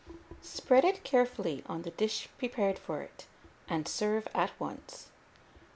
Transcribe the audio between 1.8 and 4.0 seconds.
the dish prepared for it, and